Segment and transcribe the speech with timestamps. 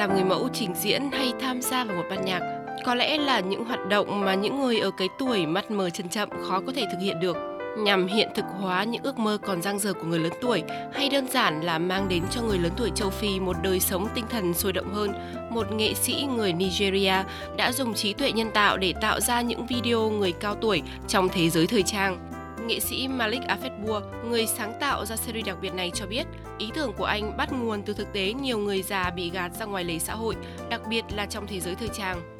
[0.00, 2.40] làm người mẫu trình diễn hay tham gia vào một ban nhạc
[2.84, 6.08] có lẽ là những hoạt động mà những người ở cái tuổi mắt mờ chân
[6.08, 7.36] chậm khó có thể thực hiện được
[7.78, 11.08] nhằm hiện thực hóa những ước mơ còn dang dở của người lớn tuổi hay
[11.08, 14.24] đơn giản là mang đến cho người lớn tuổi châu Phi một đời sống tinh
[14.30, 15.12] thần sôi động hơn,
[15.50, 17.14] một nghệ sĩ người Nigeria
[17.56, 21.28] đã dùng trí tuệ nhân tạo để tạo ra những video người cao tuổi trong
[21.28, 22.29] thế giới thời trang.
[22.70, 26.26] Nghệ sĩ Malik Afetbua, người sáng tạo ra series đặc biệt này cho biết,
[26.58, 29.66] ý tưởng của anh bắt nguồn từ thực tế nhiều người già bị gạt ra
[29.66, 30.36] ngoài lề xã hội,
[30.68, 32.39] đặc biệt là trong thế giới thời trang.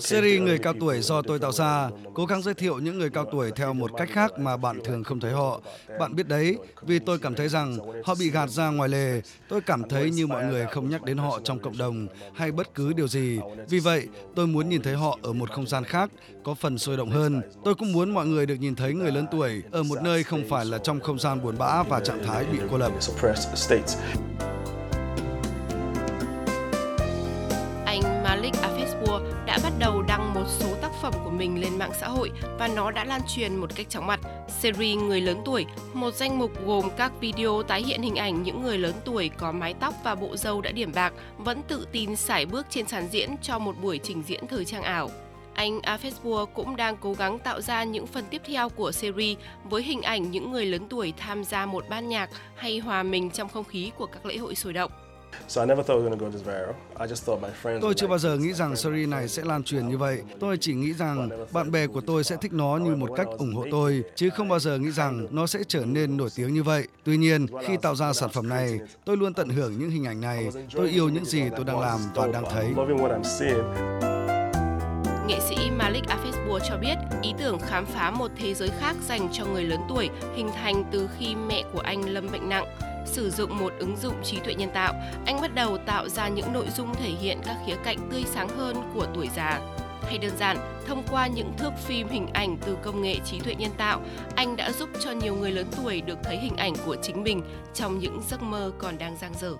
[0.00, 3.24] Series người cao tuổi do tôi tạo ra, cố gắng giới thiệu những người cao
[3.32, 5.60] tuổi theo một cách khác mà bạn thường không thấy họ.
[5.98, 9.20] Bạn biết đấy, vì tôi cảm thấy rằng họ bị gạt ra ngoài lề.
[9.48, 12.74] Tôi cảm thấy như mọi người không nhắc đến họ trong cộng đồng hay bất
[12.74, 13.38] cứ điều gì.
[13.68, 16.10] Vì vậy, tôi muốn nhìn thấy họ ở một không gian khác,
[16.44, 17.42] có phần sôi động hơn.
[17.64, 20.42] Tôi cũng muốn mọi người được nhìn thấy người lớn tuổi ở một nơi không
[20.48, 22.92] phải là trong không gian buồn bã và trạng thái bị cô lập.
[28.62, 28.70] À,
[29.46, 32.68] đã bắt đầu đăng một số tác phẩm của mình lên mạng xã hội và
[32.68, 34.20] nó đã lan truyền một cách chóng mặt.
[34.48, 38.62] Series Người lớn tuổi, một danh mục gồm các video tái hiện hình ảnh những
[38.62, 42.16] người lớn tuổi có mái tóc và bộ râu đã điểm bạc, vẫn tự tin
[42.16, 45.10] sải bước trên sàn diễn cho một buổi trình diễn thời trang ảo.
[45.54, 49.38] Anh à, Afesbua cũng đang cố gắng tạo ra những phần tiếp theo của series
[49.64, 53.30] với hình ảnh những người lớn tuổi tham gia một ban nhạc hay hòa mình
[53.30, 54.90] trong không khí của các lễ hội sôi động.
[57.80, 60.22] Tôi chưa bao giờ nghĩ rằng series này sẽ lan truyền như vậy.
[60.40, 63.54] Tôi chỉ nghĩ rằng bạn bè của tôi sẽ thích nó như một cách ủng
[63.54, 66.62] hộ tôi, chứ không bao giờ nghĩ rằng nó sẽ trở nên nổi tiếng như
[66.62, 66.88] vậy.
[67.04, 70.20] Tuy nhiên, khi tạo ra sản phẩm này, tôi luôn tận hưởng những hình ảnh
[70.20, 70.48] này.
[70.74, 72.66] Tôi yêu những gì tôi đang làm và đang thấy.
[75.28, 79.28] Nghệ sĩ Malik Afesbua cho biết ý tưởng khám phá một thế giới khác dành
[79.32, 82.66] cho người lớn tuổi hình thành từ khi mẹ của anh lâm bệnh nặng
[83.08, 84.94] sử dụng một ứng dụng trí tuệ nhân tạo,
[85.26, 88.48] anh bắt đầu tạo ra những nội dung thể hiện các khía cạnh tươi sáng
[88.48, 89.60] hơn của tuổi già.
[90.02, 90.56] Hay đơn giản,
[90.86, 94.00] thông qua những thước phim hình ảnh từ công nghệ trí tuệ nhân tạo,
[94.36, 97.42] anh đã giúp cho nhiều người lớn tuổi được thấy hình ảnh của chính mình
[97.74, 99.52] trong những giấc mơ còn đang dang dở.